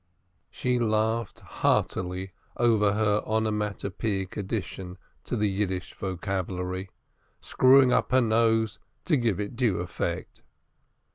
She 0.49 0.79
laughed 0.79 1.41
heartily 1.41 2.31
over 2.57 2.93
her 2.93 3.21
onomatopoetic 3.23 4.35
addition 4.35 4.97
to 5.25 5.35
the 5.37 5.47
Yiddish 5.47 5.93
vocabulary, 5.93 6.89
screwing 7.39 7.93
up 7.93 8.11
her 8.11 8.19
nose 8.19 8.79
to 9.05 9.15
give 9.15 9.39
it 9.39 9.55
due 9.55 9.77
effect. 9.77 10.41